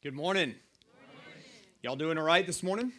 [0.00, 0.54] Good morning.
[1.82, 2.92] Y'all doing all right this morning?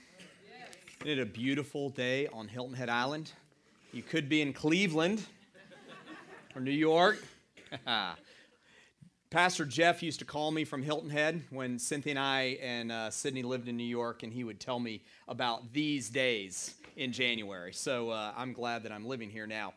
[1.00, 3.32] Isn't it a beautiful day on Hilton Head Island?
[3.94, 5.26] You could be in Cleveland
[6.54, 7.24] or New York.
[9.30, 13.10] Pastor Jeff used to call me from Hilton Head when Cynthia and I and uh,
[13.12, 17.72] Sydney lived in New York, and he would tell me about these days in January.
[17.72, 19.74] So uh, I'm glad that I'm living here now.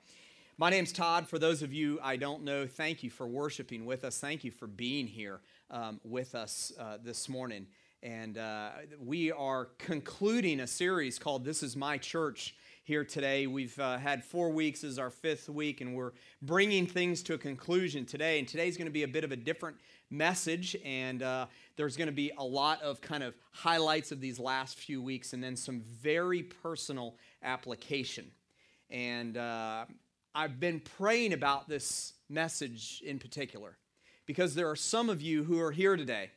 [0.59, 1.29] My name's Todd.
[1.29, 4.18] For those of you I don't know, thank you for worshiping with us.
[4.18, 7.66] Thank you for being here um, with us uh, this morning.
[8.02, 13.46] And uh, we are concluding a series called This Is My Church here today.
[13.46, 16.12] We've uh, had four weeks as our fifth week, and we're
[16.43, 18.40] bringing things to a conclusion today.
[18.40, 19.76] And today's going to be a bit of a different
[20.11, 24.40] message, and uh, there's going to be a lot of kind of highlights of these
[24.40, 28.32] last few weeks, and then some very personal application.
[28.90, 29.84] And uh,
[30.34, 33.78] I've been praying about this message in particular
[34.33, 36.31] because there are some of you who are here today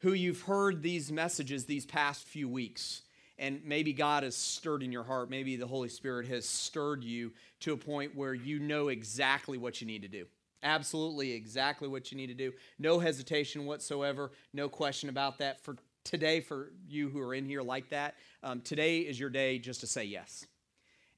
[0.00, 3.00] who you've heard these messages these past few weeks.
[3.38, 5.30] And maybe God has stirred in your heart.
[5.30, 9.80] Maybe the Holy Spirit has stirred you to a point where you know exactly what
[9.80, 10.26] you need to do.
[10.62, 12.52] Absolutely exactly what you need to do.
[12.78, 14.30] No hesitation whatsoever.
[14.52, 15.64] No question about that.
[15.64, 19.58] For today, for you who are in here like that, um, today is your day
[19.58, 20.46] just to say yes.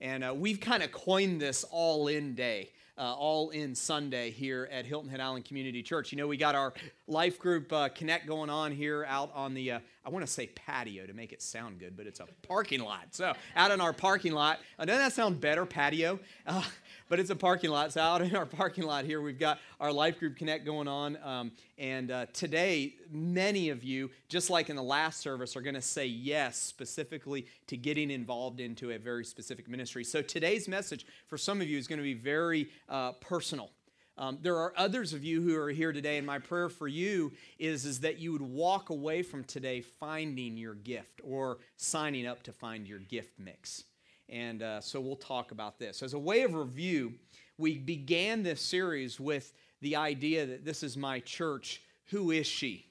[0.00, 4.69] And uh, we've kind of coined this all in day uh, all in Sunday here
[4.72, 6.12] at Hilton Head Island Community Church.
[6.12, 6.72] You know, we got our
[7.06, 10.46] life group uh, connect going on here out on the, uh, I want to say
[10.46, 13.08] patio to make it sound good, but it's a parking lot.
[13.10, 16.20] So, out in our parking lot, doesn't that sound better, patio?
[16.46, 16.62] Uh,
[17.08, 17.92] but it's a parking lot.
[17.92, 21.18] So out in our parking lot here, we've got our Life Group Connect going on.
[21.22, 25.74] Um, and uh, today, many of you, just like in the last service, are going
[25.74, 30.04] to say yes specifically to getting involved into a very specific ministry.
[30.04, 33.70] So today's message for some of you is going to be very uh, personal.
[34.19, 37.33] Um, there are others of you who are here today, and my prayer for you
[37.59, 42.42] is, is that you would walk away from today finding your gift or signing up
[42.45, 43.84] to find your gift mix.
[44.28, 46.03] And uh, so we'll talk about this.
[46.03, 47.13] As a way of review,
[47.58, 49.52] we began this series with
[49.83, 51.83] the idea that this is my church.
[52.07, 52.86] Who is she?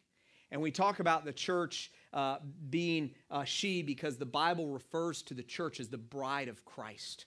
[0.52, 2.38] And we talk about the church uh,
[2.70, 7.26] being uh, she because the Bible refers to the church as the bride of Christ,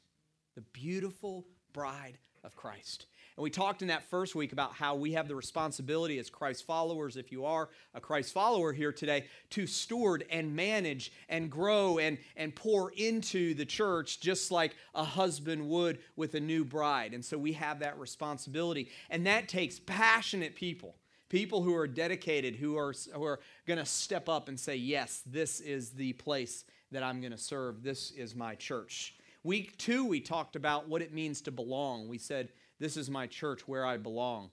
[0.54, 3.06] the beautiful bride of Christ.
[3.38, 6.66] And we talked in that first week about how we have the responsibility as Christ
[6.66, 11.98] followers, if you are a Christ follower here today, to steward and manage and grow
[11.98, 17.14] and, and pour into the church just like a husband would with a new bride.
[17.14, 18.88] And so we have that responsibility.
[19.08, 20.96] And that takes passionate people
[21.28, 25.22] people who are dedicated, who are, who are going to step up and say, Yes,
[25.24, 27.84] this is the place that I'm going to serve.
[27.84, 29.14] This is my church.
[29.44, 32.08] Week two, we talked about what it means to belong.
[32.08, 32.48] We said
[32.78, 34.50] this is my church where I belong.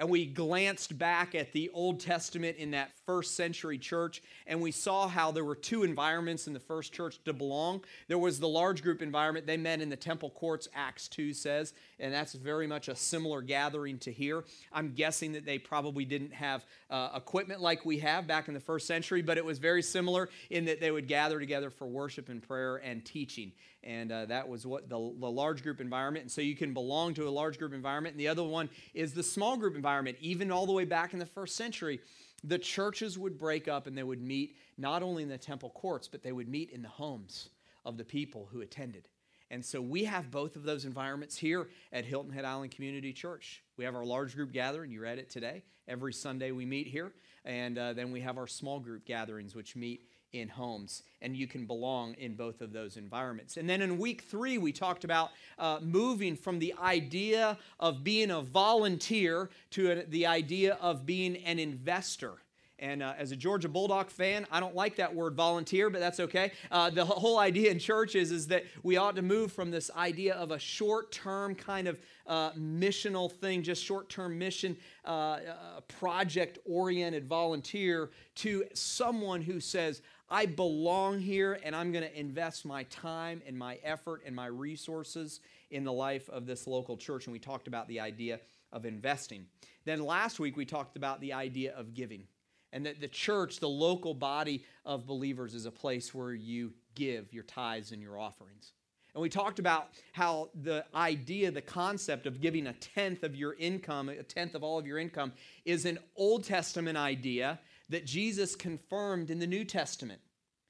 [0.00, 4.70] And we glanced back at the Old Testament in that first century church, and we
[4.70, 7.84] saw how there were two environments in the first church to belong.
[8.08, 11.74] There was the large group environment, they met in the temple courts, Acts 2 says,
[11.98, 14.44] and that's very much a similar gathering to here.
[14.72, 18.60] I'm guessing that they probably didn't have uh, equipment like we have back in the
[18.60, 22.30] first century, but it was very similar in that they would gather together for worship
[22.30, 23.52] and prayer and teaching
[23.82, 27.14] and uh, that was what the, the large group environment and so you can belong
[27.14, 30.50] to a large group environment and the other one is the small group environment even
[30.50, 32.00] all the way back in the first century
[32.44, 36.08] the churches would break up and they would meet not only in the temple courts
[36.08, 37.48] but they would meet in the homes
[37.84, 39.08] of the people who attended
[39.50, 43.64] and so we have both of those environments here at Hilton Head Island Community Church.
[43.76, 45.64] We have our large group gathering, you read it today.
[45.88, 47.12] Every Sunday we meet here.
[47.44, 51.46] And uh, then we have our small group gatherings, which meet in homes, and you
[51.46, 53.56] can belong in both of those environments.
[53.56, 58.30] And then in week three, we talked about uh, moving from the idea of being
[58.30, 62.34] a volunteer to a, the idea of being an investor.
[62.80, 66.18] And uh, as a Georgia Bulldog fan, I don't like that word volunteer, but that's
[66.18, 66.52] okay.
[66.70, 69.90] Uh, the whole idea in church is, is that we ought to move from this
[69.94, 75.08] idea of a short term kind of uh, missional thing, just short term mission, uh,
[75.10, 75.40] uh,
[75.88, 80.00] project oriented volunteer, to someone who says,
[80.30, 84.46] I belong here and I'm going to invest my time and my effort and my
[84.46, 85.40] resources
[85.70, 87.26] in the life of this local church.
[87.26, 88.40] And we talked about the idea
[88.72, 89.46] of investing.
[89.84, 92.24] Then last week we talked about the idea of giving.
[92.72, 97.32] And that the church, the local body of believers, is a place where you give
[97.32, 98.72] your tithes and your offerings.
[99.12, 103.54] And we talked about how the idea, the concept of giving a tenth of your
[103.54, 105.32] income, a tenth of all of your income,
[105.64, 107.58] is an Old Testament idea
[107.90, 110.20] that Jesus confirmed in the New Testament.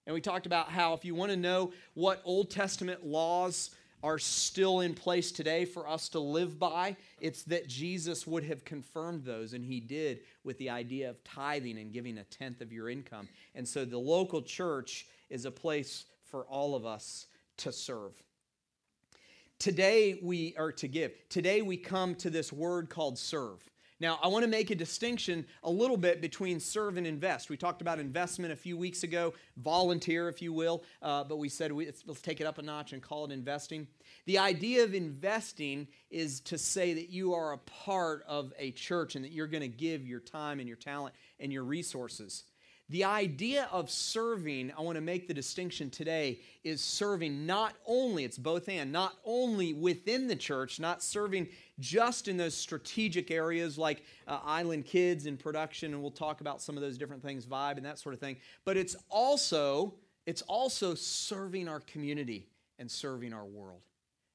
[0.06, 3.70] And we talked about how if you want to know what Old Testament laws
[4.02, 6.96] are still in place today for us to live by.
[7.20, 11.78] It's that Jesus would have confirmed those, and he did with the idea of tithing
[11.78, 13.28] and giving a tenth of your income.
[13.54, 17.26] And so the local church is a place for all of us
[17.58, 18.12] to serve.
[19.58, 21.12] Today we are to give.
[21.28, 23.62] Today we come to this word called serve.
[24.00, 27.50] Now, I want to make a distinction a little bit between serve and invest.
[27.50, 31.50] We talked about investment a few weeks ago, volunteer, if you will, uh, but we
[31.50, 33.86] said we, let's take it up a notch and call it investing.
[34.24, 39.16] The idea of investing is to say that you are a part of a church
[39.16, 42.44] and that you're going to give your time and your talent and your resources.
[42.90, 48.24] The idea of serving, I want to make the distinction today, is serving not only,
[48.24, 51.46] it's both and, not only within the church, not serving
[51.78, 56.60] just in those strategic areas like uh, Island Kids and production, and we'll talk about
[56.60, 59.94] some of those different things, vibe and that sort of thing, but it's also,
[60.26, 62.48] it's also serving our community
[62.80, 63.82] and serving our world.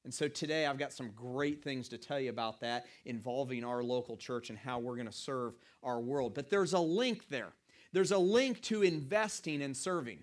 [0.04, 3.82] And so today I've got some great things to tell you about that involving our
[3.82, 6.32] local church and how we're going to serve our world.
[6.32, 7.52] But there's a link there
[7.96, 10.18] there's a link to investing and serving.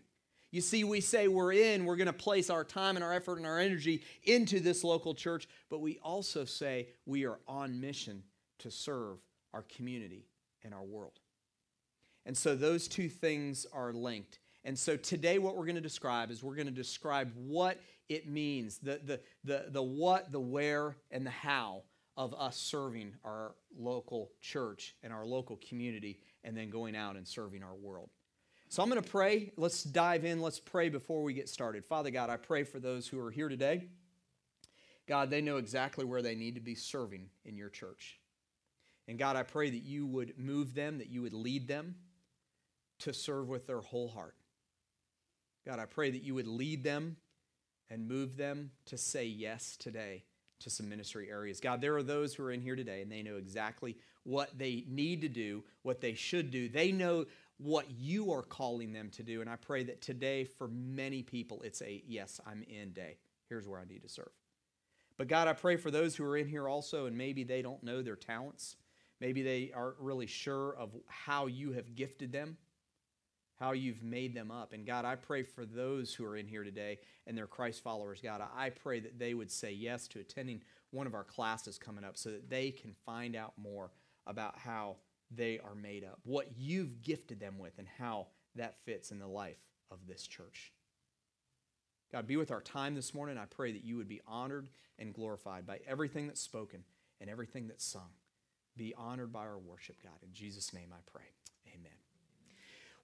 [0.52, 3.38] You see, we say we're in, we're going to place our time and our effort
[3.38, 8.22] and our energy into this local church, but we also say we are on mission
[8.60, 9.18] to serve
[9.56, 10.28] our community
[10.64, 11.20] and our world.
[12.28, 14.38] And so those two things are linked.
[14.64, 18.30] And so today, what we're going to describe is we're going to describe what it
[18.30, 21.82] means the, the, the, the what, the where, and the how
[22.16, 27.28] of us serving our local church and our local community and then going out and
[27.28, 28.10] serving our world.
[28.70, 29.52] So I'm going to pray.
[29.56, 30.42] Let's dive in.
[30.42, 31.86] Let's pray before we get started.
[31.86, 33.88] Father God, I pray for those who are here today.
[35.08, 38.20] God, they know exactly where they need to be serving in your church.
[39.08, 41.96] And God, I pray that you would move them, that you would lead them
[43.00, 44.36] to serve with their whole heart.
[45.66, 47.18] God, I pray that you would lead them
[47.90, 50.24] and move them to say yes today
[50.64, 51.60] to some ministry areas.
[51.60, 54.86] God, there are those who are in here today and they know exactly what they
[54.88, 56.70] need to do, what they should do.
[56.70, 57.26] They know
[57.58, 59.42] what you are calling them to do.
[59.42, 63.18] And I pray that today, for many people, it's a yes, I'm in day.
[63.50, 64.32] Here's where I need to serve.
[65.18, 67.84] But God, I pray for those who are in here also, and maybe they don't
[67.84, 68.78] know their talents.
[69.20, 72.58] Maybe they aren't really sure of how you have gifted them,
[73.60, 74.74] how you've made them up.
[74.74, 78.20] And God, I pray for those who are in here today and they're Christ followers.
[78.22, 80.62] God, I pray that they would say yes to attending
[80.92, 83.92] one of our classes coming up so that they can find out more
[84.26, 84.98] about how
[85.32, 89.28] they are made up, what you've gifted them with, and how that fits in the
[89.28, 89.58] life
[89.92, 90.72] of this church.
[92.12, 93.40] God, be with our time this morning.
[93.40, 94.70] I pray that you would be honored
[95.00, 96.84] and glorified by everything that's spoken
[97.20, 98.10] and everything that's sung.
[98.78, 100.14] Be honored by our worship, God.
[100.22, 101.24] In Jesus' name I pray.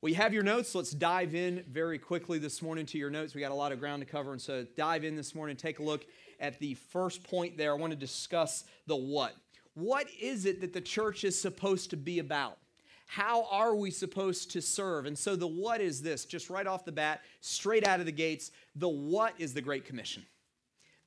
[0.02, 0.74] Well, you have your notes.
[0.76, 3.36] Let's dive in very quickly this morning to your notes.
[3.36, 5.58] We got a lot of ground to cover, and so dive in this morning.
[5.58, 6.06] Take a look
[6.40, 7.72] at the first point there.
[7.72, 9.36] I want to discuss the what
[9.74, 12.58] what is it that the church is supposed to be about?
[13.08, 15.06] How are we supposed to serve?
[15.06, 18.12] And so the what is this, just right off the bat, straight out of the
[18.12, 20.26] gates, the what is the Great Commission.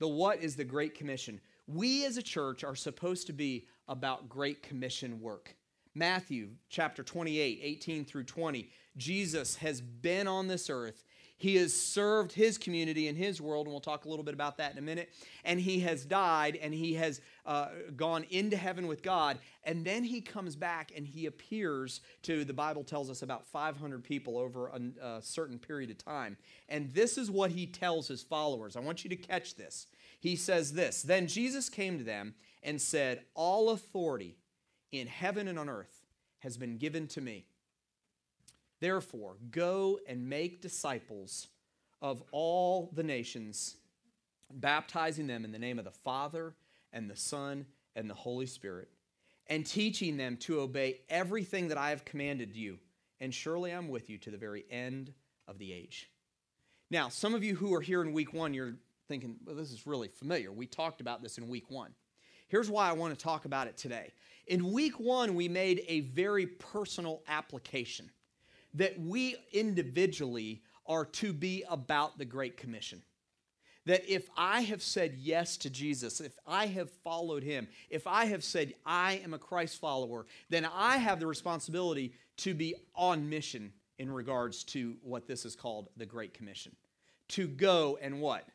[0.01, 1.41] The what is the Great Commission.
[1.67, 5.55] We as a church are supposed to be about Great Commission work.
[5.95, 8.69] Matthew chapter 28, 18 through 20.
[8.97, 11.05] Jesus has been on this earth
[11.43, 14.59] he has served his community and his world, and we'll talk a little bit about
[14.59, 15.13] that in a minute.
[15.45, 17.67] And he has died and he has uh,
[17.97, 19.41] gone into heaven with God.
[19.65, 24.05] And then he comes back and he appears to, the Bible tells us, about 500
[24.05, 26.37] people over a, a certain period of time.
[26.69, 28.77] And this is what he tells his followers.
[28.77, 29.89] I want you to catch this.
[30.21, 34.37] He says this Then Jesus came to them and said, All authority
[34.93, 36.05] in heaven and on earth
[36.41, 37.47] has been given to me.
[38.81, 41.49] Therefore, go and make disciples
[42.01, 43.77] of all the nations,
[44.53, 46.55] baptizing them in the name of the Father
[46.93, 48.89] and the Son and the Holy Spirit,
[49.47, 52.79] and teaching them to obey everything that I have commanded you.
[53.21, 55.13] And surely I'm with you to the very end
[55.47, 56.11] of the age.
[56.91, 58.75] Now, some of you who are here in week one, you're
[59.07, 60.51] thinking, well, this is really familiar.
[60.51, 61.93] We talked about this in week one.
[62.53, 64.13] Here's why I want to talk about it today.
[64.47, 68.11] In week one, we made a very personal application
[68.75, 73.01] that we individually are to be about the Great Commission.
[73.87, 78.27] That if I have said yes to Jesus, if I have followed him, if I
[78.27, 83.31] have said I am a Christ follower, then I have the responsibility to be on
[83.31, 86.77] mission in regards to what this is called the Great Commission.
[87.29, 88.47] To go and what?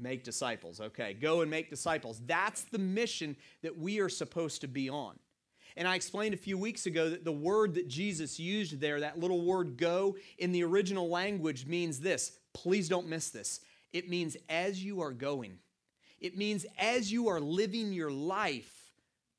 [0.00, 0.80] Make disciples.
[0.80, 2.20] Okay, go and make disciples.
[2.26, 5.18] That's the mission that we are supposed to be on.
[5.76, 9.18] And I explained a few weeks ago that the word that Jesus used there, that
[9.18, 12.38] little word go, in the original language means this.
[12.52, 13.60] Please don't miss this.
[13.92, 15.58] It means as you are going.
[16.20, 18.72] It means as you are living your life,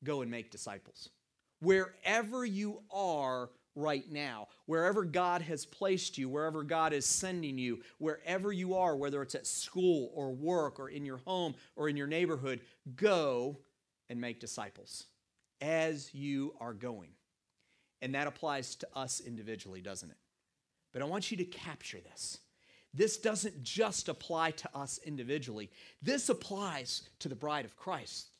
[0.02, 1.10] go and make disciples.
[1.60, 7.80] Wherever you are right now, wherever God has placed you, wherever God is sending you,
[7.98, 11.96] wherever you are, whether it's at school or work or in your home or in
[11.96, 12.60] your neighborhood,
[12.96, 13.58] go
[14.08, 15.06] and make disciples
[15.60, 17.10] as you are going.
[18.02, 20.16] And that applies to us individually, doesn't it?
[20.92, 22.38] But I want you to capture this.
[22.92, 25.70] This doesn't just apply to us individually,
[26.02, 28.30] this applies to the bride of Christ,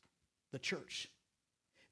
[0.51, 1.07] the church.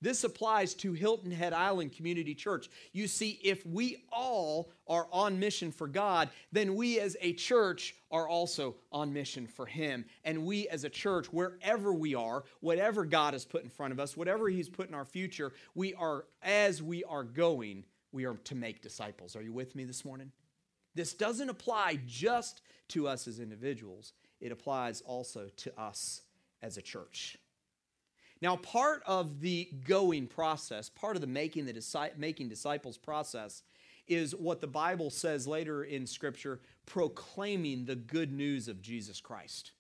[0.02, 2.70] This applies to Hilton Head Island Community Church.
[2.94, 7.96] You see, if we all are on mission for God, then we as a church
[8.10, 10.06] are also on mission for Him.
[10.24, 14.00] And we as a church, wherever we are, whatever God has put in front of
[14.00, 18.36] us, whatever He's put in our future, we are, as we are going, we are
[18.36, 19.36] to make disciples.
[19.36, 20.32] Are you with me this morning?
[20.96, 26.24] This doesn't apply just to us as individuals, it applies also to us
[26.62, 27.38] as a church.
[28.42, 33.64] Now, part of the going process, part of the making the making disciples process,
[34.08, 39.72] is what the Bible says later in Scripture, proclaiming the good news of Jesus Christ.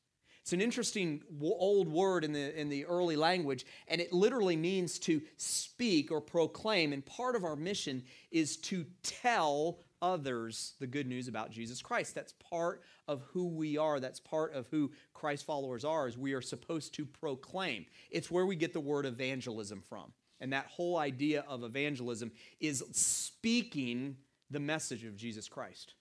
[0.41, 4.97] It's an interesting old word in the, in the early language, and it literally means
[4.99, 6.91] to speak or proclaim.
[6.91, 12.15] And part of our mission is to tell others the good news about Jesus Christ.
[12.15, 13.99] That's part of who we are.
[13.99, 17.85] That's part of who Christ followers are is we are supposed to proclaim.
[18.11, 20.11] It's where we get the word evangelism from.
[20.41, 24.17] And that whole idea of evangelism is speaking
[24.49, 25.95] the message of Jesus Christ.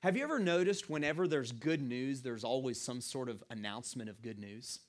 [0.00, 4.22] Have you ever noticed whenever there's good news, there's always some sort of announcement of
[4.22, 4.80] good news?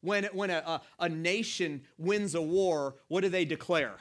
[0.00, 3.96] When, when a, a, a nation wins a war, what do they declare?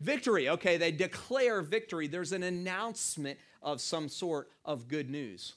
[0.00, 0.48] Victory.
[0.48, 2.06] Okay, they declare victory.
[2.06, 5.54] There's an announcement of some sort of good news.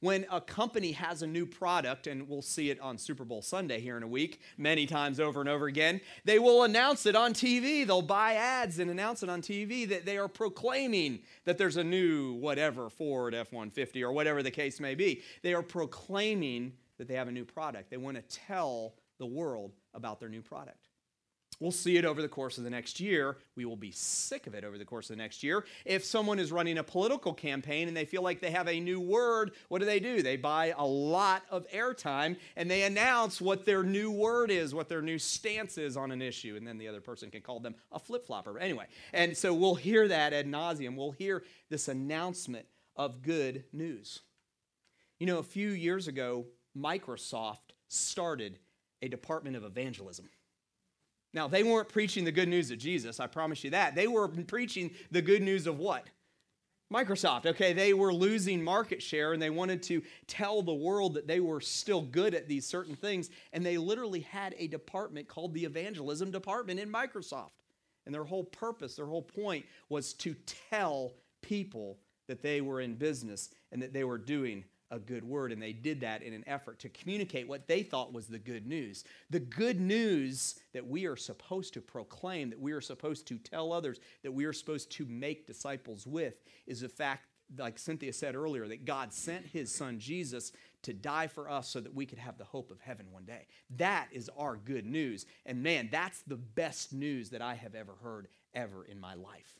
[0.00, 3.80] When a company has a new product, and we'll see it on Super Bowl Sunday
[3.80, 7.32] here in a week, many times over and over again, they will announce it on
[7.34, 7.84] TV.
[7.84, 11.84] They'll buy ads and announce it on TV that they are proclaiming that there's a
[11.84, 15.22] new whatever Ford F 150 or whatever the case may be.
[15.42, 17.90] They are proclaiming that they have a new product.
[17.90, 20.87] They want to tell the world about their new product.
[21.60, 23.36] We'll see it over the course of the next year.
[23.56, 25.64] We will be sick of it over the course of the next year.
[25.84, 29.00] If someone is running a political campaign and they feel like they have a new
[29.00, 30.22] word, what do they do?
[30.22, 34.88] They buy a lot of airtime and they announce what their new word is, what
[34.88, 37.74] their new stance is on an issue, and then the other person can call them
[37.90, 38.56] a flip flopper.
[38.60, 40.96] Anyway, and so we'll hear that ad nauseum.
[40.96, 44.20] We'll hear this announcement of good news.
[45.18, 46.46] You know, a few years ago,
[46.76, 48.60] Microsoft started
[49.02, 50.28] a department of evangelism.
[51.34, 53.94] Now, they weren't preaching the good news of Jesus, I promise you that.
[53.94, 56.04] They were preaching the good news of what?
[56.92, 61.26] Microsoft, okay, they were losing market share and they wanted to tell the world that
[61.26, 63.28] they were still good at these certain things.
[63.52, 67.50] And they literally had a department called the evangelism department in Microsoft.
[68.06, 70.34] And their whole purpose, their whole point was to
[70.70, 75.52] tell people that they were in business and that they were doing a good word,
[75.52, 78.66] and they did that in an effort to communicate what they thought was the good
[78.66, 79.04] news.
[79.30, 83.72] The good news that we are supposed to proclaim, that we are supposed to tell
[83.72, 86.34] others, that we are supposed to make disciples with,
[86.66, 87.26] is the fact,
[87.58, 90.52] like Cynthia said earlier, that God sent his son Jesus
[90.82, 93.46] to die for us so that we could have the hope of heaven one day.
[93.76, 95.26] That is our good news.
[95.44, 99.58] And man, that's the best news that I have ever heard ever in my life.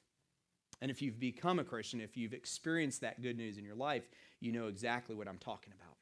[0.81, 4.09] And if you've become a Christian, if you've experienced that good news in your life,
[4.41, 5.97] you know exactly what I'm talking about.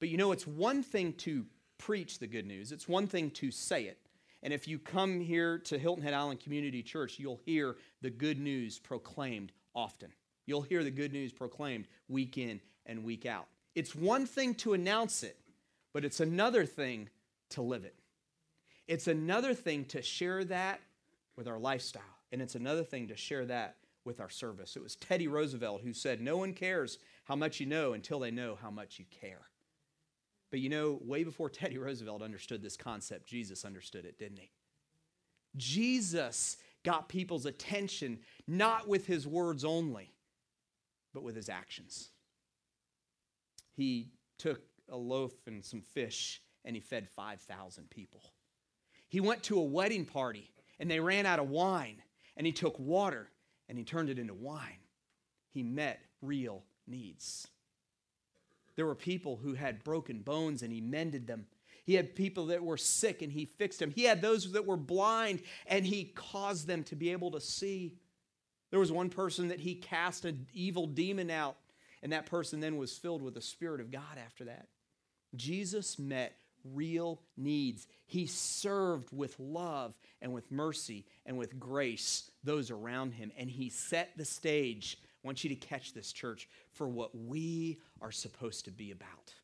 [0.00, 1.44] But you know, it's one thing to
[1.78, 3.98] preach the good news, it's one thing to say it.
[4.42, 8.38] And if you come here to Hilton Head Island Community Church, you'll hear the good
[8.38, 10.12] news proclaimed often.
[10.46, 13.46] You'll hear the good news proclaimed week in and week out.
[13.74, 15.36] It's one thing to announce it,
[15.92, 17.08] but it's another thing
[17.50, 17.94] to live it.
[18.86, 20.80] It's another thing to share that
[21.36, 24.74] with our lifestyle, and it's another thing to share that with our service.
[24.74, 28.30] It was Teddy Roosevelt who said, No one cares how much you know until they
[28.30, 29.42] know how much you care.
[30.50, 34.50] But you know, way before Teddy Roosevelt understood this concept, Jesus understood it, didn't he?
[35.54, 40.10] Jesus got people's attention not with his words only,
[41.12, 42.08] but with his actions.
[43.74, 44.08] He
[44.38, 48.22] took a loaf and some fish and he fed 5,000 people.
[49.06, 52.02] He went to a wedding party and they ran out of wine
[52.38, 53.28] and he took water
[53.68, 54.78] and he turned it into wine.
[55.50, 57.48] He met real needs.
[58.76, 61.46] There were people who had broken bones and he mended them.
[61.84, 63.90] He had people that were sick and he fixed them.
[63.90, 67.96] He had those that were blind and he caused them to be able to see.
[68.70, 71.56] There was one person that he cast an evil demon out
[72.02, 74.68] and that person then was filled with the Spirit of God after that.
[75.34, 77.86] Jesus met real needs.
[78.06, 83.68] He served with love and with mercy and with grace those around him, and he
[83.70, 84.98] set the stage.
[85.28, 89.34] I want you to catch this, church, for what we are supposed to be about.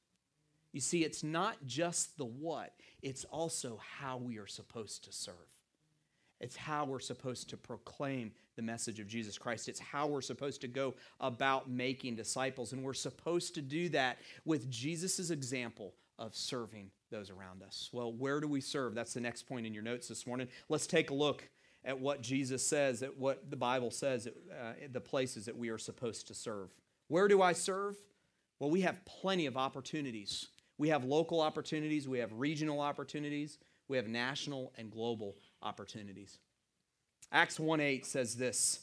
[0.72, 2.72] You see, it's not just the what,
[3.02, 5.34] it's also how we are supposed to serve.
[6.40, 9.68] It's how we're supposed to proclaim the message of Jesus Christ.
[9.68, 12.72] It's how we're supposed to go about making disciples.
[12.72, 17.90] And we're supposed to do that with Jesus' example of serving those around us.
[17.92, 18.94] Well, where do we serve?
[18.94, 20.48] That's the next point in your notes this morning.
[20.70, 21.46] Let's take a look
[21.84, 25.78] at what Jesus says, at what the Bible says, uh, the places that we are
[25.78, 26.74] supposed to serve.
[27.08, 27.96] Where do I serve?
[28.58, 30.48] Well, we have plenty of opportunities.
[30.78, 36.38] We have local opportunities, we have regional opportunities, we have national and global opportunities.
[37.30, 38.80] Acts 1 8 says this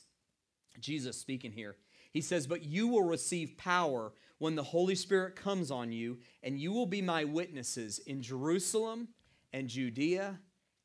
[0.79, 1.75] Jesus speaking here.
[2.11, 6.59] He says, But you will receive power when the Holy Spirit comes on you, and
[6.59, 9.09] you will be my witnesses in Jerusalem
[9.53, 10.39] and Judea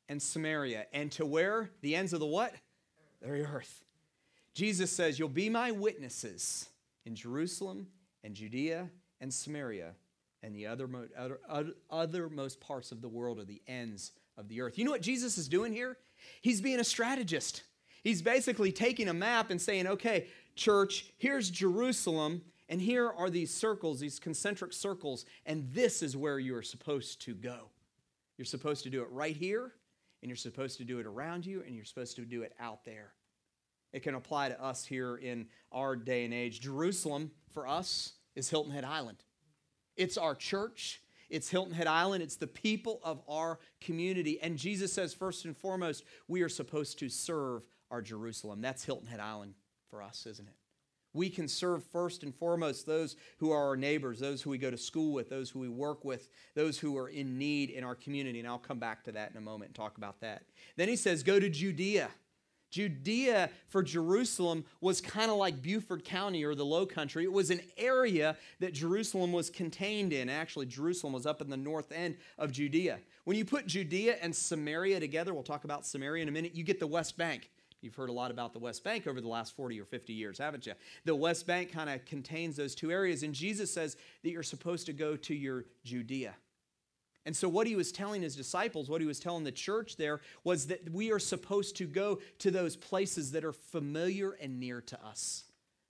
[0.09, 0.87] and Samaria.
[0.93, 1.71] And to where?
[1.83, 2.55] The ends of the what?
[3.21, 3.85] The earth.
[4.55, 6.69] Jesus says, You'll be my witnesses
[7.05, 7.89] in Jerusalem
[8.25, 8.89] and Judea
[9.21, 9.95] and Samaria
[10.43, 14.79] and the other, other, othermost parts of the world or the ends of the earth.
[14.79, 15.97] You know what Jesus is doing here?
[16.43, 17.63] He's being a strategist.
[18.03, 23.53] He's basically taking a map and saying, okay, church, here's Jerusalem, and here are these
[23.53, 27.71] circles, these concentric circles, and this is where you are supposed to go.
[28.39, 29.73] You're supposed to do it right here,
[30.27, 32.85] and you're supposed to do it around you, and you're supposed to do it out
[32.85, 33.13] there.
[33.93, 36.61] It can apply to us here in our day and age.
[36.61, 39.23] Jerusalem, for us, is Hilton Head Island.
[39.97, 44.41] It's our church, it's Hilton Head Island, it's the people of our community.
[44.43, 48.61] And Jesus says, first and foremost, we are supposed to serve our Jerusalem.
[48.61, 49.55] That's Hilton Head Island
[49.89, 50.57] for us, isn't it?
[51.17, 54.71] We can serve first and foremost those who are our neighbors, those who we go
[54.71, 57.95] to school with, those who we work with, those who are in need in our
[57.95, 58.39] community.
[58.39, 60.43] And I'll come back to that in a moment and talk about that.
[60.77, 62.11] Then he says, Go to Judea.
[62.71, 67.25] Judea for Jerusalem was kind of like Beaufort County or the Low Country.
[67.25, 70.29] It was an area that Jerusalem was contained in.
[70.29, 72.99] Actually, Jerusalem was up in the north end of Judea.
[73.25, 76.65] When you put Judea and Samaria together, we'll talk about Samaria in a minute, you
[76.65, 77.51] get the West Bank.
[77.83, 80.39] You've heard a lot about the West Bank over the last 40 or 50 years,
[80.39, 80.73] haven't you?
[81.05, 84.87] The West Bank kind of contains those two areas, and Jesus says that you're supposed
[84.87, 86.35] to go to your Judea.
[87.27, 90.21] And so, what he was telling his disciples, what he was telling the church there,
[90.45, 94.81] was that we are supposed to go to those places that are familiar and near
[94.83, 95.45] to us.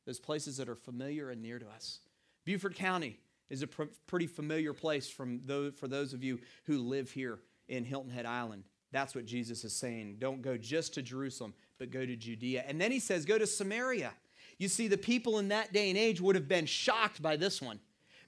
[0.06, 1.98] Those places that are familiar and near to us.
[2.46, 3.18] Beaufort County
[3.50, 7.38] is a pr- pretty familiar place from those, for those of you who live here
[7.68, 8.64] in Hilton Head Island.
[8.92, 10.16] That's what Jesus is saying.
[10.18, 12.64] Don't go just to Jerusalem, but go to Judea.
[12.66, 14.12] And then he says, go to Samaria.
[14.58, 17.60] You see, the people in that day and age would have been shocked by this
[17.60, 17.78] one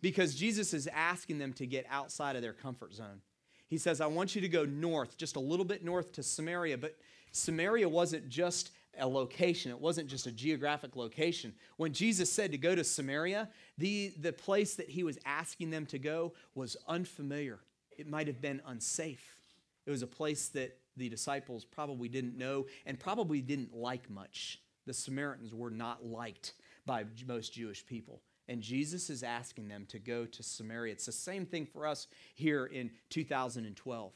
[0.01, 3.21] because Jesus is asking them to get outside of their comfort zone.
[3.69, 6.79] He says, I want you to go north, just a little bit north to Samaria.
[6.79, 6.97] But
[7.33, 11.55] Samaria wasn't just a location, it wasn't just a geographic location.
[11.77, 15.87] When Jesus said to go to Samaria, the, the place that he was asking them
[15.87, 17.61] to go was unfamiliar.
[17.97, 19.37] It might have been unsafe.
[19.87, 24.61] It was a place that the disciples probably didn't know and probably didn't like much.
[24.87, 26.55] The Samaritans were not liked
[26.87, 28.23] by most Jewish people.
[28.49, 30.93] And Jesus is asking them to go to Samaria.
[30.93, 34.13] It's the same thing for us here in 2012.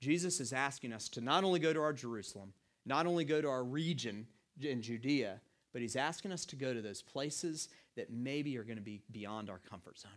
[0.00, 2.52] Jesus is asking us to not only go to our Jerusalem,
[2.86, 4.26] not only go to our region
[4.60, 5.40] in Judea,
[5.72, 9.02] but he's asking us to go to those places that maybe are going to be
[9.10, 10.10] beyond our comfort zone.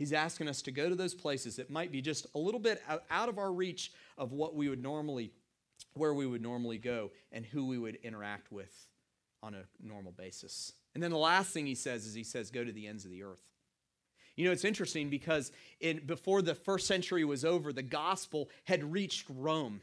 [0.00, 2.82] He's asking us to go to those places that might be just a little bit
[3.10, 5.30] out of our reach of what we would normally,
[5.92, 8.72] where we would normally go and who we would interact with
[9.42, 10.72] on a normal basis.
[10.94, 13.10] And then the last thing he says is he says, go to the ends of
[13.10, 13.42] the earth.
[14.36, 18.90] You know, it's interesting because in, before the first century was over, the gospel had
[18.90, 19.82] reached Rome.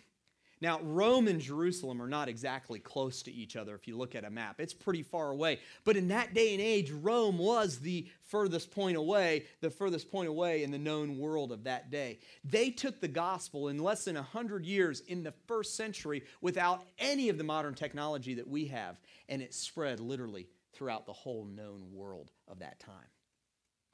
[0.60, 4.24] Now, Rome and Jerusalem are not exactly close to each other if you look at
[4.26, 4.60] a map.
[4.60, 5.60] It's pretty far away.
[5.84, 10.28] But in that day and age, Rome was the furthest point away, the furthest point
[10.28, 12.20] away in the known world of that day.
[12.44, 17.30] They took the gospel in less than 100 years in the first century without any
[17.30, 21.92] of the modern technology that we have, and it spread literally throughout the whole known
[21.94, 22.96] world of that time.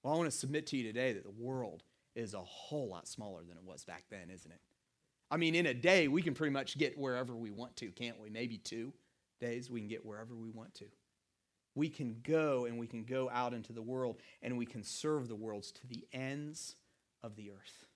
[0.02, 1.84] Well, I want to submit to you today that the world
[2.15, 4.60] is a whole lot smaller than it was back then, isn't it?
[5.34, 8.19] I mean, in a day, we can pretty much get wherever we want to, can't
[8.19, 8.30] we?
[8.30, 8.93] Maybe two
[9.41, 10.86] days, we can get wherever we want to.
[11.74, 15.28] We can go and we can go out into the world and we can serve
[15.28, 16.76] the worlds to the ends
[17.24, 17.88] of the earth.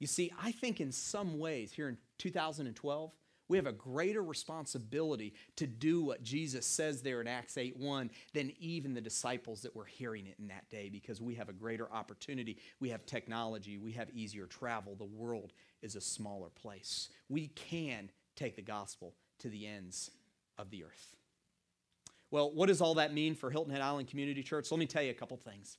[0.00, 3.12] You see, I think in some ways, here in 2012,
[3.48, 8.10] We have a greater responsibility to do what Jesus says there in Acts 8 1
[8.32, 11.52] than even the disciples that were hearing it in that day because we have a
[11.52, 12.58] greater opportunity.
[12.80, 14.94] We have technology, we have easier travel.
[14.94, 15.52] The world
[15.82, 17.10] is a smaller place.
[17.28, 20.10] We can take the gospel to the ends
[20.58, 21.16] of the earth.
[22.30, 24.70] Well, what does all that mean for Hilton Head Island Community Church?
[24.70, 25.78] Let me tell you a couple things.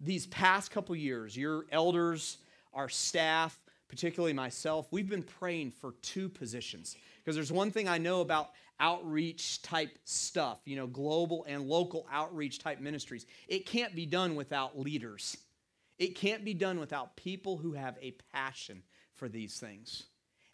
[0.00, 2.38] These past couple years, your elders,
[2.72, 3.56] our staff,
[3.88, 6.96] particularly myself, we've been praying for two positions.
[7.18, 12.06] Because there's one thing I know about outreach type stuff, you know, global and local
[12.10, 13.26] outreach type ministries.
[13.48, 15.36] It can't be done without leaders,
[15.98, 18.82] it can't be done without people who have a passion
[19.14, 20.04] for these things.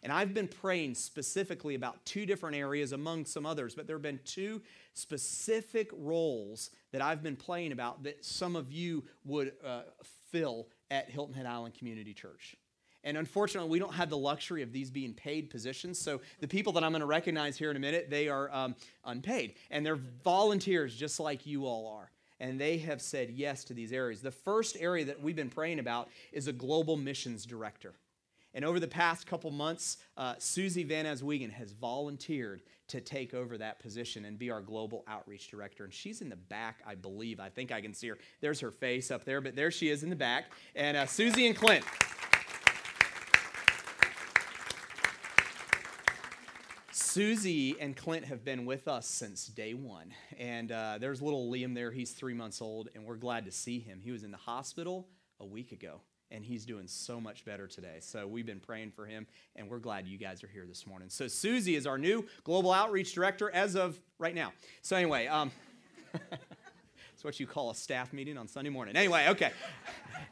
[0.03, 4.01] And I've been praying specifically about two different areas among some others, but there have
[4.01, 4.61] been two
[4.95, 9.83] specific roles that I've been praying about that some of you would uh,
[10.31, 12.55] fill at Hilton Head Island Community Church.
[13.03, 15.97] And unfortunately, we don't have the luxury of these being paid positions.
[15.99, 18.75] So the people that I'm going to recognize here in a minute, they are um,
[19.05, 19.55] unpaid.
[19.71, 22.11] And they're volunteers just like you all are.
[22.39, 24.21] And they have said yes to these areas.
[24.21, 27.93] The first area that we've been praying about is a global missions director.
[28.53, 33.57] And over the past couple months, uh, Susie Van Aswegen has volunteered to take over
[33.57, 35.85] that position and be our global outreach director.
[35.85, 37.39] And she's in the back, I believe.
[37.39, 38.17] I think I can see her.
[38.41, 40.51] There's her face up there, but there she is in the back.
[40.75, 41.85] And uh, Susie and Clint.
[47.11, 50.13] Susie and Clint have been with us since day one.
[50.39, 51.91] And uh, there's little Liam there.
[51.91, 53.99] He's three months old, and we're glad to see him.
[54.01, 55.09] He was in the hospital
[55.41, 55.99] a week ago
[56.33, 57.97] and he's doing so much better today.
[57.99, 61.09] So we've been praying for him, and we're glad you guys are here this morning.
[61.09, 64.53] So Susie is our new global outreach director as of right now.
[64.81, 65.51] So anyway, um,
[67.13, 68.95] it's what you call a staff meeting on Sunday morning.
[68.95, 69.51] Anyway, okay.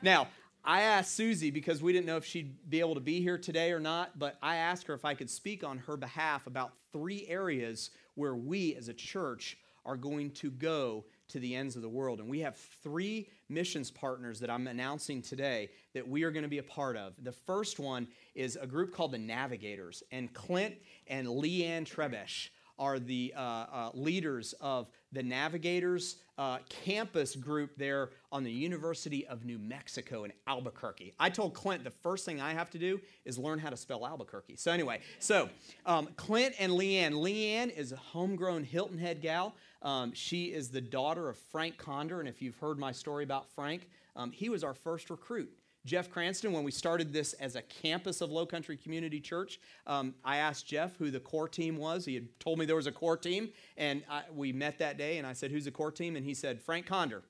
[0.01, 0.29] now
[0.63, 3.71] I asked Susie because we didn't know if she'd be able to be here today
[3.71, 7.25] or not, but I asked her if I could speak on her behalf about three
[7.27, 11.89] areas where we as a church are going to go to the ends of the
[11.89, 12.19] world.
[12.19, 16.49] And we have three missions partners that I'm announcing today that we are going to
[16.49, 17.13] be a part of.
[17.23, 20.75] The first one is a group called the Navigators, and Clint
[21.07, 28.11] and Leanne Trebesh are the uh, uh, leaders of the Navigators uh, campus group there
[28.31, 31.13] on the University of New Mexico in Albuquerque.
[31.19, 34.07] I told Clint the first thing I have to do is learn how to spell
[34.07, 34.55] Albuquerque.
[34.55, 35.49] So, anyway, so
[35.85, 37.13] um, Clint and Leanne.
[37.13, 39.53] Leanne is a homegrown Hilton Head gal.
[39.81, 43.49] Um, she is the daughter of Frank Conder, and if you've heard my story about
[43.49, 45.51] Frank, um, he was our first recruit.
[45.85, 50.13] Jeff Cranston, when we started this as a campus of Low Country Community Church, um,
[50.25, 52.05] I asked Jeff who the core team was.
[52.05, 55.17] He had told me there was a core team, and I, we met that day,
[55.17, 56.15] and I said, Who's the core team?
[56.15, 57.23] And he said, Frank Conder.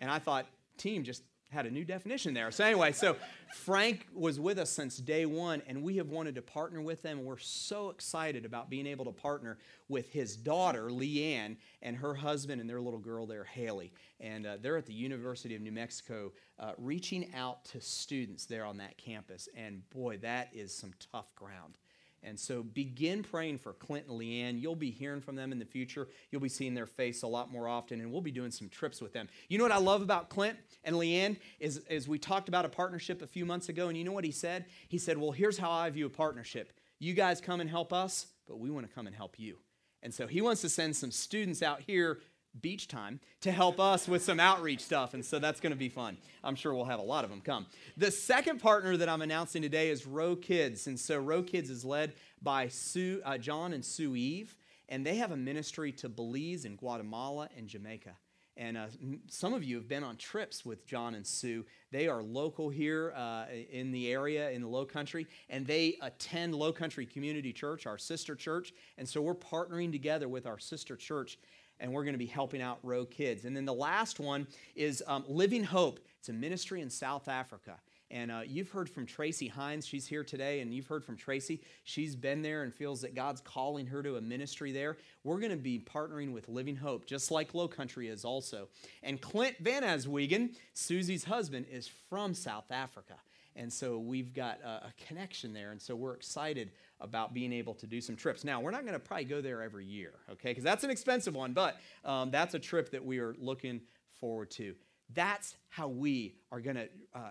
[0.00, 0.46] and I thought,
[0.78, 2.50] Team just had a new definition there.
[2.50, 3.16] So, anyway, so
[3.54, 7.24] Frank was with us since day one, and we have wanted to partner with them.
[7.24, 12.60] We're so excited about being able to partner with his daughter, Leanne, and her husband
[12.60, 13.92] and their little girl there, Haley.
[14.18, 18.64] And uh, they're at the University of New Mexico uh, reaching out to students there
[18.64, 19.48] on that campus.
[19.54, 21.76] And boy, that is some tough ground.
[22.24, 24.60] And so begin praying for Clint and Leanne.
[24.60, 26.08] You'll be hearing from them in the future.
[26.30, 29.00] You'll be seeing their face a lot more often, and we'll be doing some trips
[29.00, 29.28] with them.
[29.48, 32.68] You know what I love about Clint and Leanne is, is we talked about a
[32.68, 34.66] partnership a few months ago, and you know what he said?
[34.88, 36.72] He said, Well, here's how I view a partnership.
[36.98, 39.56] You guys come and help us, but we want to come and help you.
[40.02, 42.20] And so he wants to send some students out here
[42.60, 45.14] beach time to help us with some outreach stuff.
[45.14, 46.16] And so that's going to be fun.
[46.44, 47.66] I'm sure we'll have a lot of them come.
[47.96, 50.86] The second partner that I'm announcing today is Row Kids.
[50.86, 52.12] And so Row Kids is led
[52.42, 54.56] by Sue, uh, John and Sue Eve.
[54.88, 58.16] And they have a ministry to Belize and Guatemala and Jamaica.
[58.56, 58.86] And uh,
[59.28, 61.64] some of you have been on trips with John and Sue.
[61.90, 66.54] They are local here uh, in the area, in the Low Country, and they attend
[66.54, 68.74] Low Country Community Church, our sister church.
[68.98, 71.38] And so we're partnering together with our sister church
[71.82, 73.44] and we're going to be helping out Row Kids.
[73.44, 75.98] And then the last one is um, Living Hope.
[76.20, 77.78] It's a ministry in South Africa.
[78.08, 79.84] And uh, you've heard from Tracy Hines.
[79.84, 81.60] She's here today, and you've heard from Tracy.
[81.82, 84.98] She's been there and feels that God's calling her to a ministry there.
[85.24, 88.68] We're going to be partnering with Living Hope, just like Low Country is also.
[89.02, 93.14] And Clint Van Aswegen, Susie's husband, is from South Africa.
[93.56, 95.72] And so we've got a, a connection there.
[95.72, 96.70] And so we're excited
[97.02, 98.44] about being able to do some trips.
[98.44, 100.50] Now, we're not going to probably go there every year, okay?
[100.50, 103.80] Because that's an expensive one, but um, that's a trip that we are looking
[104.18, 104.74] forward to.
[105.14, 107.30] That's how we are going to uh, uh,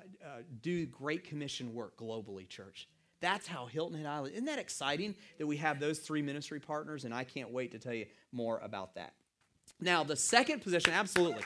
[0.61, 2.87] do Great Commission work globally, church.
[3.21, 4.33] That's how Hilton Head Island.
[4.33, 7.05] Isn't that exciting that we have those three ministry partners?
[7.05, 9.13] And I can't wait to tell you more about that.
[9.79, 11.43] Now, the second position, absolutely.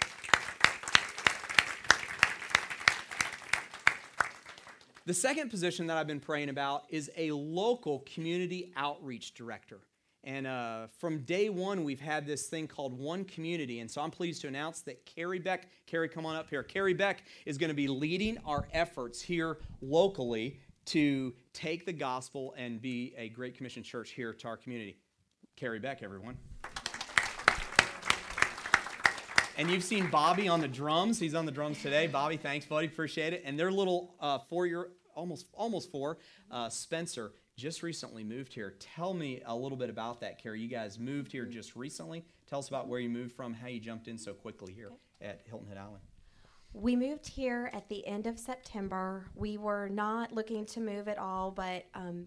[5.08, 9.82] The second position that I've been praying about is a local community outreach director.
[10.24, 13.82] And uh, from day one, we've had this thing called One Community.
[13.82, 16.64] And so I'm pleased to announce that Carrie Beck, Carrie, come on up here.
[16.64, 22.56] Carrie Beck is going to be leading our efforts here locally to take the gospel
[22.58, 24.98] and be a Great Commission church here to our community.
[25.56, 26.36] Carrie Beck, everyone.
[29.58, 31.18] And you've seen Bobby on the drums.
[31.18, 32.08] He's on the drums today.
[32.08, 32.88] Bobby, thanks, buddy.
[32.88, 33.42] Appreciate it.
[33.46, 36.18] And their little uh, four-year, almost almost four,
[36.52, 38.76] uh, Spencer just recently moved here.
[38.80, 40.60] Tell me a little bit about that, Carrie.
[40.60, 42.26] You guys moved here just recently.
[42.48, 44.92] Tell us about where you moved from, how you jumped in so quickly here
[45.22, 46.04] at Hilton Head Island.
[46.74, 49.26] We moved here at the end of September.
[49.36, 52.26] We were not looking to move at all, but um,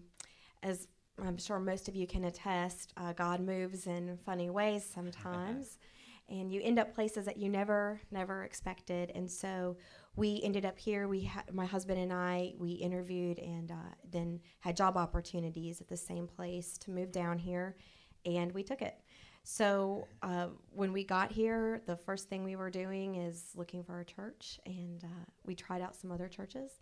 [0.63, 0.87] as
[1.23, 5.77] I'm sure most of you can attest, uh, God moves in funny ways sometimes.
[6.29, 9.11] And you end up places that you never, never expected.
[9.15, 9.77] And so
[10.15, 11.07] we ended up here.
[11.07, 15.87] We ha- my husband and I we interviewed and uh, then had job opportunities at
[15.87, 17.77] the same place to move down here,
[18.25, 18.95] and we took it.
[19.43, 23.99] So uh, when we got here, the first thing we were doing is looking for
[23.99, 26.79] a church, and uh, we tried out some other churches,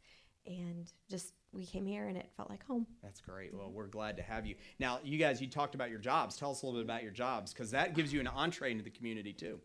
[0.48, 2.86] and just we came here and it felt like home.
[3.04, 3.54] That's great.
[3.54, 4.56] Well, we're glad to have you.
[4.80, 6.38] Now, you guys, you talked about your jobs.
[6.38, 8.84] Tell us a little bit about your jobs because that gives you an entree into
[8.84, 9.60] the community too.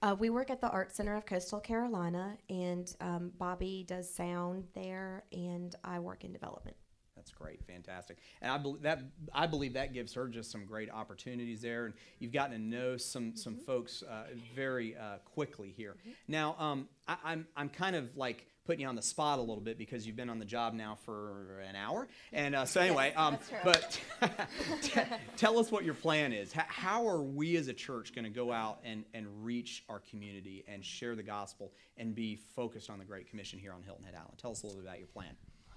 [0.00, 4.64] Uh, we work at the Art Center of Coastal Carolina, and um, Bobby does sound
[4.74, 6.76] there, and I work in development.
[7.16, 9.00] That's great, fantastic, and I believe that
[9.34, 12.96] I believe that gives her just some great opportunities there, and you've gotten to know
[12.96, 13.64] some some mm-hmm.
[13.64, 15.96] folks uh, very uh, quickly here.
[15.98, 16.10] Mm-hmm.
[16.28, 19.62] Now, um, I, I'm I'm kind of like putting you on the spot a little
[19.62, 22.06] bit because you've been on the job now for an hour.
[22.34, 23.98] And uh, so, anyway, um, but
[24.82, 25.00] t-
[25.38, 26.52] tell us what your plan is.
[26.54, 30.00] H- how are we as a church going to go out and, and reach our
[30.00, 34.04] community and share the gospel and be focused on the Great Commission here on Hilton
[34.04, 34.34] Head Island?
[34.36, 35.34] Tell us a little bit about your plan.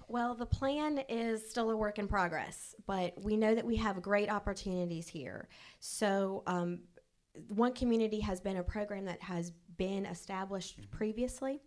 [0.08, 4.02] Well, the plan is still a work in progress, but we know that we have
[4.02, 5.48] great opportunities here.
[5.80, 6.80] So, um,
[7.48, 10.90] one community has been a program that has been established mm-hmm.
[10.90, 11.62] previously.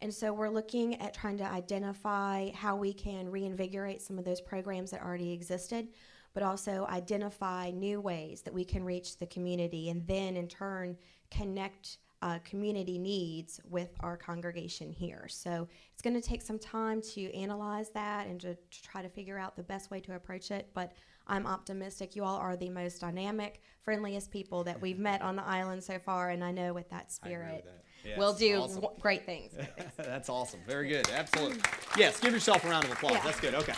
[0.00, 4.40] And so we're looking at trying to identify how we can reinvigorate some of those
[4.40, 5.88] programs that already existed,
[6.34, 10.96] but also identify new ways that we can reach the community and then in turn
[11.30, 15.26] connect uh, community needs with our congregation here.
[15.28, 19.08] So it's going to take some time to analyze that and to, to, try to
[19.08, 20.68] figure out the best way to approach it.
[20.74, 20.92] But
[21.26, 22.16] I'm optimistic.
[22.16, 25.98] You all are the most dynamic, friendliest people that we've met on the island so
[25.98, 27.64] far, and I know with that spirit.
[28.04, 28.80] Yes, we'll do awesome.
[28.80, 29.52] w- great things.
[29.96, 30.60] That's awesome.
[30.66, 31.08] Very good.
[31.10, 31.60] Absolutely.
[31.96, 33.14] Yes, give yourself a round of applause.
[33.14, 33.22] Yeah.
[33.24, 33.54] That's good.
[33.54, 33.74] Okay.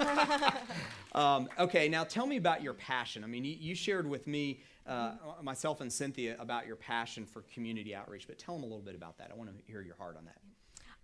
[1.12, 3.24] um, okay, now tell me about your passion.
[3.24, 7.42] I mean, you, you shared with me, uh, myself and Cynthia, about your passion for
[7.42, 9.30] community outreach, but tell them a little bit about that.
[9.32, 10.38] I want to hear your heart on that.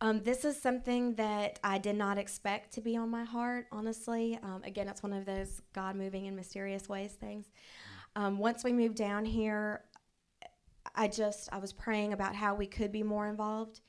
[0.00, 4.38] Um, this is something that I did not expect to be on my heart, honestly.
[4.44, 7.46] Um, again, it's one of those God moving in mysterious ways things.
[8.14, 9.82] Um, once we moved down here,
[10.98, 13.80] I just I was praying about how we could be more involved,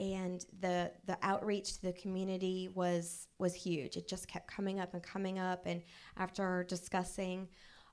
[0.00, 3.96] and the the outreach to the community was was huge.
[3.96, 5.80] It just kept coming up and coming up, and
[6.16, 7.48] after discussing,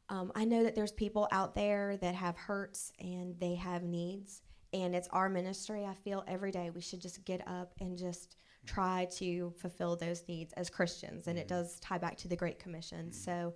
[0.10, 4.42] um, I know that there's people out there that have hurts and they have needs,
[4.74, 5.86] and it's our ministry.
[5.86, 10.24] I feel every day we should just get up and just try to fulfill those
[10.28, 11.60] needs as Christians, and it mm-hmm.
[11.60, 13.12] does tie back to the Great Commission.
[13.12, 13.12] Mm-hmm.
[13.12, 13.54] So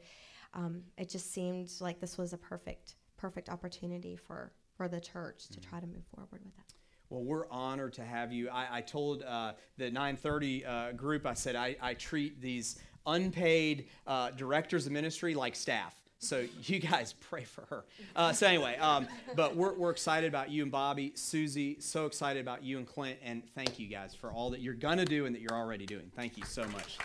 [0.54, 5.48] um, it just seemed like this was a perfect perfect opportunity for for the church
[5.48, 5.70] to mm-hmm.
[5.70, 6.74] try to move forward with that.
[7.10, 8.50] Well, we're honored to have you.
[8.50, 13.88] I, I told uh, the 930 uh, group, I said, I, I treat these unpaid
[14.06, 15.96] uh, directors of ministry like staff.
[16.20, 17.86] So you guys pray for her.
[18.16, 21.78] Uh, so anyway, um, but we're, we're excited about you and Bobby, Susie.
[21.80, 25.06] So excited about you and Clint, and thank you guys for all that you're gonna
[25.06, 26.12] do and that you're already doing.
[26.16, 26.98] Thank you so much.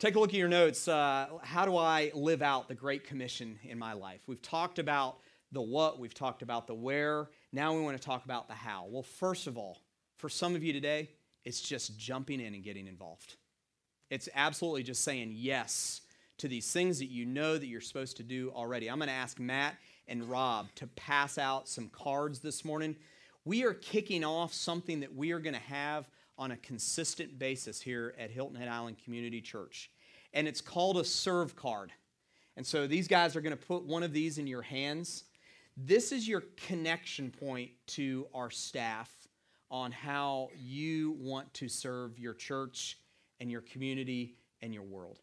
[0.00, 0.88] Take a look at your notes.
[0.88, 4.22] Uh, how do I live out the Great Commission in my life?
[4.26, 5.18] We've talked about
[5.52, 7.28] the what, we've talked about the where.
[7.52, 8.86] Now we want to talk about the how.
[8.88, 9.76] Well, first of all,
[10.16, 11.10] for some of you today,
[11.44, 13.36] it's just jumping in and getting involved.
[14.08, 16.00] It's absolutely just saying yes
[16.38, 18.90] to these things that you know that you're supposed to do already.
[18.90, 19.74] I'm going to ask Matt
[20.08, 22.96] and Rob to pass out some cards this morning.
[23.44, 26.08] We are kicking off something that we are going to have
[26.40, 29.90] on a consistent basis here at Hilton Head Island Community Church.
[30.32, 31.92] And it's called a serve card.
[32.56, 35.24] And so these guys are going to put one of these in your hands.
[35.76, 39.10] This is your connection point to our staff
[39.70, 42.98] on how you want to serve your church
[43.38, 45.20] and your community and your world.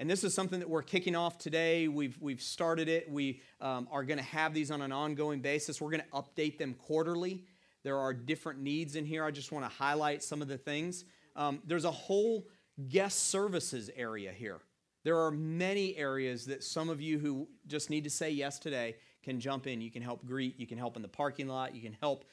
[0.00, 1.86] And this is something that we're kicking off today.
[1.86, 3.08] We've, we've started it.
[3.08, 5.80] We um, are going to have these on an ongoing basis.
[5.80, 7.44] We're going to update them quarterly
[7.84, 9.24] There are different needs in here.
[9.24, 11.04] I just want to highlight some of the things.
[11.36, 12.46] Um, there's a whole
[12.88, 14.58] guest services area here.
[15.04, 18.96] There are many areas that some of you who just need to say yes today
[19.22, 19.80] can jump in.
[19.80, 22.24] You can help greet, you can help in the parking lot, you can help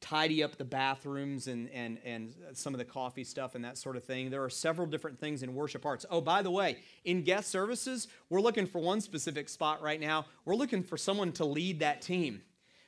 [0.00, 3.96] tidy up the bathrooms and, and, and some of the coffee stuff and that sort
[3.96, 4.28] of thing.
[4.28, 6.04] There are several different things in worship arts.
[6.10, 10.26] Oh, by the way, in guest services, we're looking for one specific spot right now.
[10.44, 12.42] We're looking for someone to lead that team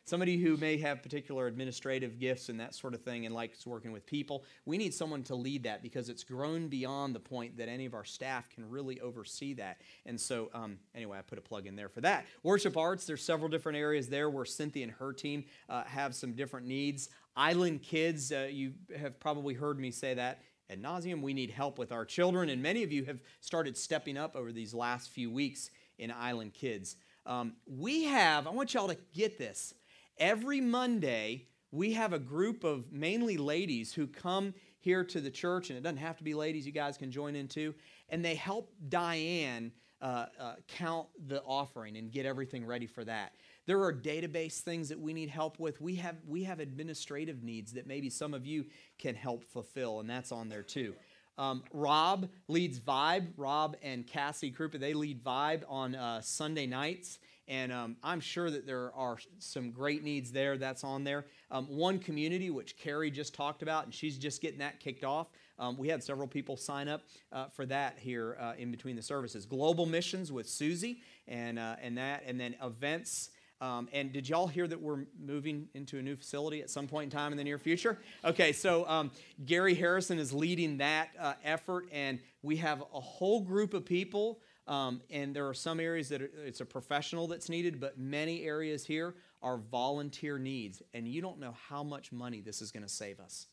[0.07, 3.93] somebody who may have particular administrative gifts and that sort of thing and likes working
[3.93, 4.45] with people.
[4.65, 7.93] We need someone to lead that because it's grown beyond the point that any of
[7.93, 9.83] our staff can really oversee that.
[10.07, 12.25] And so, um, anyway, I put a plug in there for that.
[12.45, 16.33] Worship arts, there's several different areas there where Cynthia and her team uh, have some
[16.33, 17.11] different needs.
[17.37, 20.41] Island kids, uh, you have probably heard me say that
[20.71, 21.21] ad nauseum.
[21.21, 24.53] We need help with our children, and many of you have started stepping up over
[24.53, 26.97] these last few weeks in Island Kids.
[27.25, 29.75] Um, we have, I want y'all to get this.
[30.19, 35.69] Every Monday, we have a group of mainly ladies who come here to the church,
[35.69, 37.75] and it doesn't have to be ladies, you guys can join in too,
[38.09, 43.33] and they help Diane uh, uh, count the offering and get everything ready for that.
[43.67, 45.81] There are database things that we need help with.
[45.81, 48.67] We have, we have administrative needs that maybe some of you
[48.99, 50.95] can help fulfill, and that's on there too.
[51.39, 53.29] Um, Rob leads Vibe.
[53.37, 57.19] Rob and Cassie Krupa, they lead Vibe on uh, Sunday nights.
[57.49, 61.27] And um, I'm sure that there are some great needs there that's on there.
[61.51, 65.29] Um, one community, which Carrie just talked about, and she's just getting that kicked off.
[65.59, 69.03] Um, we had several people sign up uh, for that here uh, in between the
[69.03, 69.47] services.
[69.47, 73.31] Global missions with Susie, and, uh, and that, and then events.
[73.61, 77.05] Um, and did y'all hear that we're moving into a new facility at some point
[77.05, 77.99] in time in the near future?
[78.25, 79.11] Okay, so um,
[79.47, 84.41] Gary Harrison is leading that uh, effort, and we have a whole group of people
[84.67, 88.85] um, and there are some areas that it's a professional that's needed, but many areas
[88.85, 90.83] here are volunteer needs.
[90.93, 93.47] And you don't know how much money this is going to save us.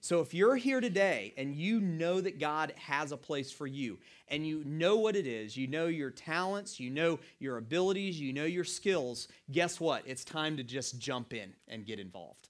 [0.00, 4.00] So if you're here today and you know that God has a place for you
[4.26, 8.32] and you know what it is, you know your talents, you know your abilities, you
[8.32, 10.02] know your skills, guess what?
[10.04, 12.48] It's time to just jump in and get involved.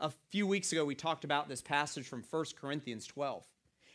[0.00, 3.44] A few weeks ago, we talked about this passage from 1 Corinthians 12.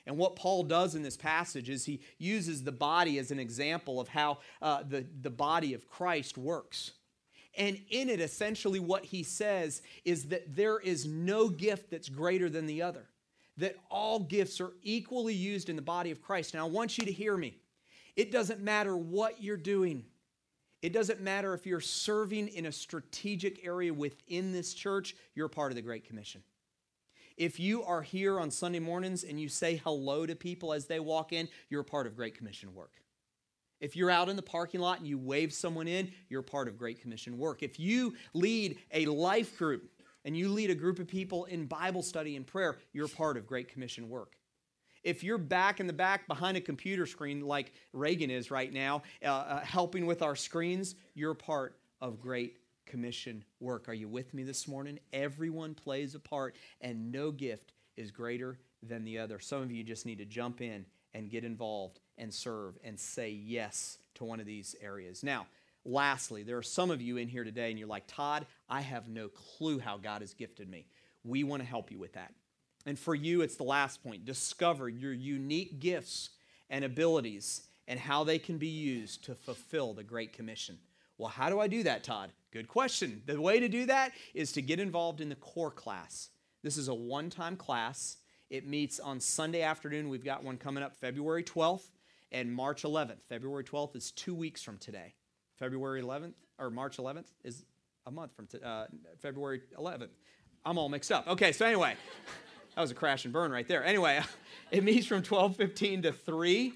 [0.08, 4.00] And what Paul does in this passage is he uses the body as an example
[4.00, 6.92] of how uh, the, the body of Christ works.
[7.58, 12.50] And in it, essentially, what he says is that there is no gift that's greater
[12.50, 13.06] than the other,
[13.58, 16.54] that all gifts are equally used in the body of Christ.
[16.54, 17.58] Now, I want you to hear me.
[18.16, 20.06] It doesn't matter what you're doing,
[20.82, 25.72] it doesn't matter if you're serving in a strategic area within this church, you're part
[25.72, 26.44] of the Great Commission.
[27.38, 31.02] If you are here on Sunday mornings and you say hello to people as they
[31.02, 32.94] walk in, you're part of Great Commission work.
[33.82, 36.78] If you're out in the parking lot and you wave someone in, you're part of
[36.78, 37.62] Great Commission work.
[37.62, 39.92] If you lead a life group
[40.24, 43.46] and you lead a group of people in Bible study and prayer, you're part of
[43.46, 44.38] Great Commission work.
[45.04, 49.04] If you're back in the back behind a computer screen like Reagan is right now,
[49.24, 53.90] uh, uh, helping with our screens, you're part of Great commission work.
[53.90, 55.00] Are you with me this morning?
[55.14, 59.40] Everyone plays a part, and no gift is greater than the other.
[59.40, 63.30] Some of you just need to jump in and get involved and serve and say
[63.30, 65.24] yes to one of these areas.
[65.24, 65.48] Now,
[65.84, 69.08] lastly, there are some of you in here today, and you're like, Todd, I have
[69.08, 70.88] no clue how God has gifted me.
[71.24, 72.34] We want to help you with that.
[72.86, 76.30] And for you, it's the last point discover your unique gifts
[76.70, 80.78] and abilities and how they can be used to fulfill the Great Commission.
[81.18, 82.32] Well, how do I do that, Todd?
[82.52, 83.22] Good question.
[83.26, 86.30] The way to do that is to get involved in the core class.
[86.64, 88.18] This is a one time class.
[88.50, 90.10] It meets on Sunday afternoon.
[90.10, 91.90] We've got one coming up February 12th
[92.32, 93.22] and March 11th.
[93.28, 95.14] February 12th is two weeks from today.
[95.58, 97.66] February 11th or March 11th is
[98.06, 98.86] a month from t- uh,
[99.20, 100.10] February 11th.
[100.66, 101.28] I'm all mixed up.
[101.28, 101.96] Okay, so anyway,
[102.76, 103.84] that was a crash and burn right there.
[103.84, 104.22] Anyway,
[104.72, 106.74] it meets from 12:15 to 3.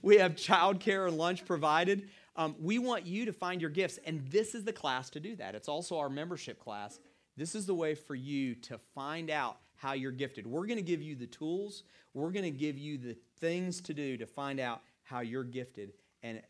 [0.00, 2.08] We have childcare and lunch provided.
[2.36, 5.36] Um, we want you to find your gifts, and this is the class to do
[5.36, 5.54] that.
[5.54, 6.98] It's also our membership class.
[7.36, 10.46] This is the way for you to find out how you're gifted.
[10.46, 11.82] We're going to give you the tools,
[12.14, 15.92] we're going to give you the things to do to find out how you're gifted,
[16.22, 16.40] and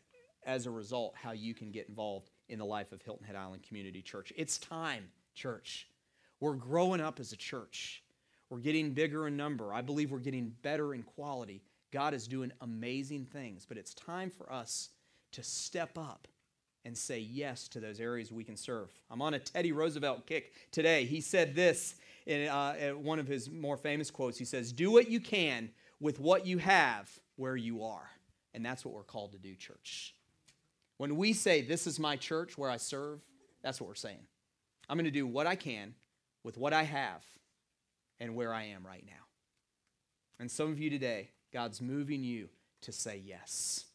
[0.45, 3.63] as a result, how you can get involved in the life of Hilton Head Island
[3.63, 4.31] Community Church.
[4.35, 5.87] It's time, church.
[6.39, 8.03] We're growing up as a church.
[8.49, 9.73] We're getting bigger in number.
[9.73, 11.63] I believe we're getting better in quality.
[11.91, 14.89] God is doing amazing things, but it's time for us
[15.33, 16.27] to step up
[16.85, 18.91] and say yes to those areas we can serve.
[19.09, 21.05] I'm on a Teddy Roosevelt kick today.
[21.05, 24.37] He said this in uh, one of his more famous quotes.
[24.37, 25.69] He says, Do what you can
[25.99, 28.09] with what you have where you are.
[28.53, 30.13] And that's what we're called to do, church.
[30.97, 33.21] When we say, This is my church where I serve,
[33.61, 34.25] that's what we're saying.
[34.89, 35.95] I'm going to do what I can
[36.43, 37.23] with what I have
[38.19, 39.13] and where I am right now.
[40.39, 42.49] And some of you today, God's moving you
[42.81, 43.85] to say yes.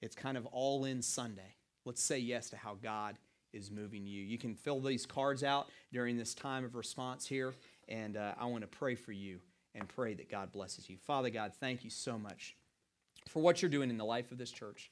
[0.00, 1.56] It's kind of all in Sunday.
[1.84, 3.16] Let's say yes to how God
[3.52, 4.22] is moving you.
[4.22, 7.54] You can fill these cards out during this time of response here,
[7.88, 9.40] and uh, I want to pray for you
[9.74, 10.96] and pray that God blesses you.
[10.96, 12.56] Father God, thank you so much
[13.28, 14.90] for what you're doing in the life of this church.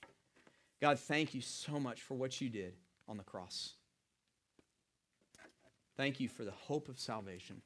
[0.80, 2.74] God, thank you so much for what you did
[3.09, 3.74] on the cross.
[5.96, 7.62] Thank you for the hope of salvation.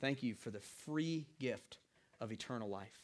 [0.00, 1.78] Thank you for the free gift
[2.20, 3.03] of eternal life.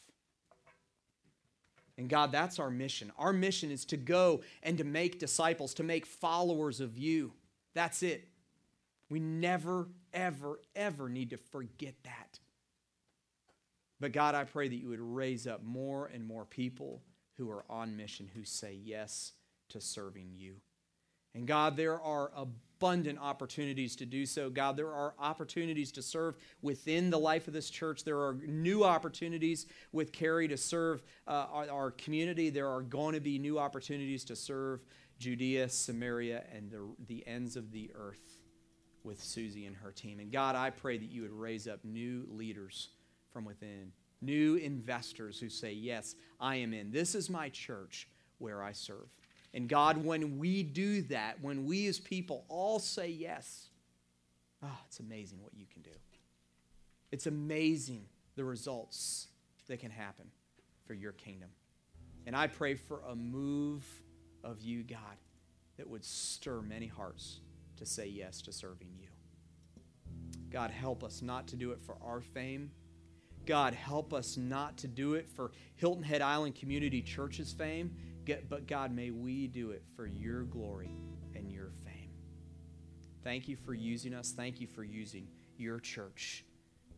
[2.01, 3.11] And God, that's our mission.
[3.19, 7.33] Our mission is to go and to make disciples, to make followers of you.
[7.75, 8.27] That's it.
[9.11, 12.39] We never, ever, ever need to forget that.
[13.99, 17.03] But God, I pray that you would raise up more and more people
[17.37, 19.33] who are on mission, who say yes
[19.69, 20.55] to serving you.
[21.35, 22.31] And God, there are
[22.81, 24.49] abundant opportunities to do so.
[24.49, 28.03] God, there are opportunities to serve within the life of this church.
[28.03, 32.49] There are new opportunities with Carrie to serve uh, our, our, community.
[32.49, 34.83] There are going to be new opportunities to serve
[35.19, 38.39] Judea, Samaria, and the, the ends of the earth
[39.03, 40.19] with Susie and her team.
[40.19, 42.89] And God, I pray that you would raise up new leaders
[43.31, 46.89] from within, new investors who say, Yes, I am in.
[46.89, 48.07] This is my church
[48.39, 49.20] where I serve.
[49.53, 53.67] And God, when we do that, when we as people all say yes,
[54.63, 55.89] oh, it's amazing what you can do.
[57.11, 59.27] It's amazing the results
[59.67, 60.27] that can happen
[60.85, 61.49] for your kingdom.
[62.25, 63.83] And I pray for a move
[64.43, 65.17] of you, God,
[65.77, 67.41] that would stir many hearts
[67.77, 69.07] to say yes to serving you.
[70.49, 72.71] God, help us not to do it for our fame.
[73.45, 77.91] God, help us not to do it for Hilton Head Island Community Church's fame.
[78.25, 80.91] But God, may we do it for your glory
[81.35, 82.09] and your fame.
[83.23, 84.31] Thank you for using us.
[84.31, 86.45] Thank you for using your church.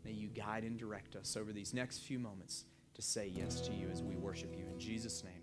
[0.05, 3.73] May you guide and direct us over these next few moments to say yes to
[3.73, 4.65] you as we worship you.
[4.71, 5.42] In Jesus' name.